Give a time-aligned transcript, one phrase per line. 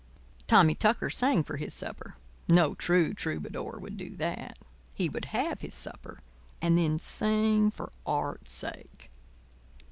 [0.47, 2.15] Tommy Tucker sang for his supper.
[2.47, 4.57] No true troubadour would do that.
[4.95, 6.21] He would have his supper,
[6.59, 9.11] and then sing for Art's sake.